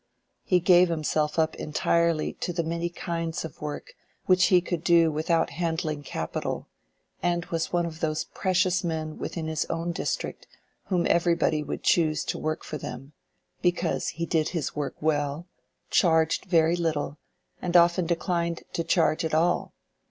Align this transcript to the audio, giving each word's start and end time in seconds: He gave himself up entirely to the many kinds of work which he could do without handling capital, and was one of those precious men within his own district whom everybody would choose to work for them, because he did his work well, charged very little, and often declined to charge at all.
He 0.43 0.59
gave 0.59 0.89
himself 0.89 1.37
up 1.37 1.53
entirely 1.57 2.33
to 2.39 2.51
the 2.51 2.63
many 2.63 2.89
kinds 2.89 3.45
of 3.45 3.61
work 3.61 3.93
which 4.25 4.45
he 4.45 4.59
could 4.59 4.83
do 4.83 5.11
without 5.11 5.51
handling 5.51 6.01
capital, 6.01 6.67
and 7.21 7.45
was 7.51 7.71
one 7.71 7.85
of 7.85 7.99
those 7.99 8.23
precious 8.23 8.83
men 8.83 9.19
within 9.19 9.45
his 9.45 9.65
own 9.65 9.91
district 9.91 10.47
whom 10.85 11.05
everybody 11.07 11.61
would 11.61 11.83
choose 11.83 12.25
to 12.25 12.39
work 12.39 12.63
for 12.63 12.79
them, 12.79 13.13
because 13.61 14.07
he 14.07 14.25
did 14.25 14.49
his 14.49 14.75
work 14.75 14.95
well, 15.01 15.45
charged 15.91 16.45
very 16.45 16.75
little, 16.75 17.19
and 17.61 17.77
often 17.77 18.07
declined 18.07 18.63
to 18.73 18.83
charge 18.83 19.23
at 19.23 19.35
all. 19.35 19.75